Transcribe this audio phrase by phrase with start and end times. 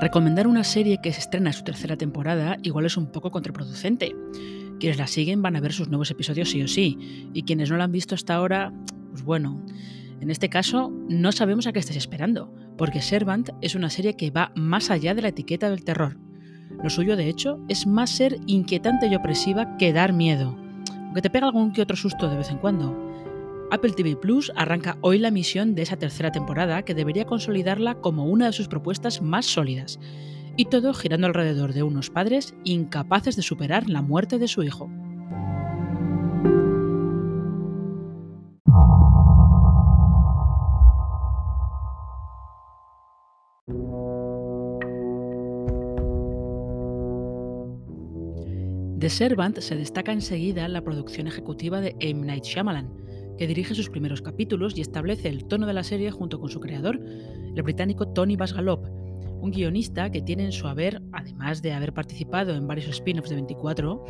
[0.00, 4.16] Recomendar una serie que se estrena en su tercera temporada igual es un poco contraproducente.
[4.78, 7.76] Quienes la siguen van a ver sus nuevos episodios sí o sí, y quienes no
[7.76, 8.72] la han visto hasta ahora,
[9.10, 9.62] pues bueno,
[10.18, 14.30] en este caso no sabemos a qué estés esperando, porque Servant es una serie que
[14.30, 16.16] va más allá de la etiqueta del terror.
[16.82, 20.56] Lo suyo, de hecho, es más ser inquietante y opresiva que dar miedo,
[20.96, 23.09] aunque te pega algún que otro susto de vez en cuando.
[23.72, 28.24] Apple TV Plus arranca hoy la misión de esa tercera temporada que debería consolidarla como
[28.24, 30.00] una de sus propuestas más sólidas,
[30.56, 34.90] y todo girando alrededor de unos padres incapaces de superar la muerte de su hijo.
[48.96, 52.26] De Servant se destaca enseguida la producción ejecutiva de M.
[52.26, 53.09] Night Shyamalan,
[53.40, 56.60] que dirige sus primeros capítulos y establece el tono de la serie junto con su
[56.60, 57.00] creador,
[57.56, 58.84] el británico Tony Basgalop,
[59.40, 63.36] un guionista que tiene en su haber, además de haber participado en varios spin-offs de
[63.36, 64.04] 24,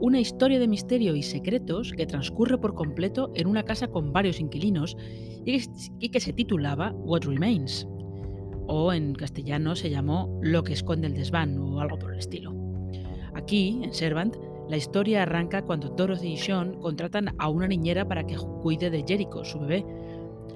[0.00, 4.38] una historia de misterio y secretos que transcurre por completo en una casa con varios
[4.38, 4.96] inquilinos
[5.44, 7.84] y que se titulaba What Remains,
[8.68, 12.54] o en castellano se llamó Lo que esconde el desván o algo por el estilo.
[13.34, 14.36] Aquí, en Servant,
[14.68, 19.02] la historia arranca cuando Dorothy y Sean contratan a una niñera para que cuide de
[19.06, 19.84] Jericho, su bebé.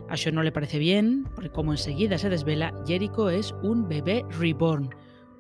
[0.09, 4.23] A Sean no le parece bien, porque como enseguida se desvela, Jericho es un bebé
[4.39, 4.91] reborn,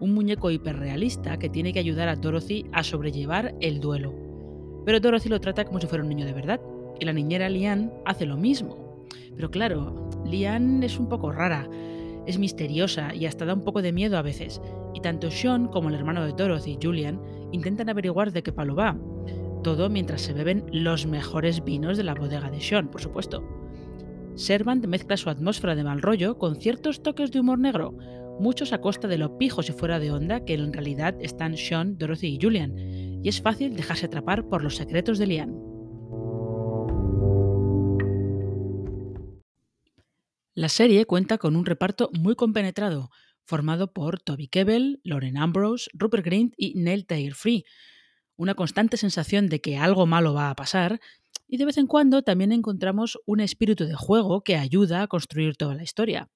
[0.00, 4.14] un muñeco hiperrealista que tiene que ayudar a Dorothy a sobrellevar el duelo.
[4.86, 6.60] Pero Dorothy lo trata como si fuera un niño de verdad,
[6.98, 9.04] y la niñera Lian hace lo mismo.
[9.36, 11.68] Pero claro, Lian es un poco rara,
[12.26, 14.62] es misteriosa y hasta da un poco de miedo a veces,
[14.94, 17.20] y tanto Sean como el hermano de Dorothy, Julian,
[17.52, 18.98] intentan averiguar de qué palo va.
[19.62, 23.46] Todo mientras se beben los mejores vinos de la bodega de Sean, por supuesto.
[24.34, 27.96] Servant mezcla su atmósfera de mal rollo con ciertos toques de humor negro,
[28.40, 31.98] muchos a costa de lo pijos y fuera de onda que en realidad están Sean,
[31.98, 32.76] Dorothy y Julian,
[33.22, 35.72] y es fácil dejarse atrapar por los secretos de Lian.
[40.54, 43.10] La serie cuenta con un reparto muy compenetrado,
[43.44, 47.64] formado por Toby Kebbell, Lauren Ambrose, Rupert Grint y Neil Taylor Free.
[48.36, 51.00] Una constante sensación de que algo malo va a pasar
[51.46, 55.56] y de vez en cuando también encontramos un espíritu de juego que ayuda a construir
[55.56, 56.30] toda la historia.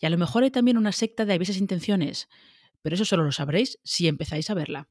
[0.00, 2.28] Y a lo mejor hay también una secta de avisas intenciones,
[2.80, 4.88] pero eso solo lo sabréis si empezáis a verla.